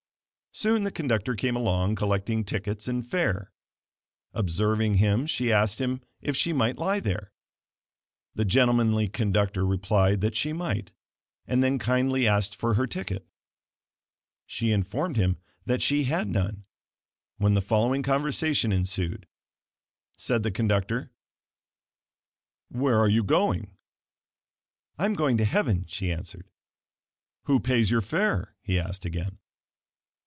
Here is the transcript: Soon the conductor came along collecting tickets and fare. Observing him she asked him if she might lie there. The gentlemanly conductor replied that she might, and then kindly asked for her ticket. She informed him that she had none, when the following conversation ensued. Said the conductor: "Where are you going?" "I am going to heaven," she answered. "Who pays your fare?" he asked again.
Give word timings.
Soon 0.53 0.83
the 0.83 0.91
conductor 0.91 1.33
came 1.33 1.55
along 1.55 1.95
collecting 1.95 2.43
tickets 2.43 2.85
and 2.85 3.07
fare. 3.09 3.53
Observing 4.33 4.95
him 4.95 5.25
she 5.25 5.49
asked 5.49 5.79
him 5.79 6.01
if 6.19 6.35
she 6.35 6.51
might 6.51 6.77
lie 6.77 6.99
there. 6.99 7.31
The 8.35 8.43
gentlemanly 8.43 9.07
conductor 9.07 9.65
replied 9.65 10.19
that 10.19 10.35
she 10.35 10.51
might, 10.51 10.91
and 11.47 11.63
then 11.63 11.79
kindly 11.79 12.27
asked 12.27 12.53
for 12.53 12.73
her 12.73 12.85
ticket. 12.85 13.25
She 14.45 14.73
informed 14.73 15.15
him 15.15 15.37
that 15.63 15.81
she 15.81 16.03
had 16.03 16.27
none, 16.27 16.65
when 17.37 17.53
the 17.53 17.61
following 17.61 18.03
conversation 18.03 18.73
ensued. 18.73 19.27
Said 20.17 20.43
the 20.43 20.51
conductor: 20.51 21.11
"Where 22.67 22.99
are 22.99 23.09
you 23.09 23.23
going?" 23.23 23.77
"I 24.99 25.05
am 25.05 25.13
going 25.13 25.37
to 25.37 25.45
heaven," 25.45 25.85
she 25.87 26.11
answered. 26.11 26.49
"Who 27.43 27.61
pays 27.61 27.89
your 27.89 28.01
fare?" 28.01 28.57
he 28.61 28.77
asked 28.77 29.05
again. 29.05 29.37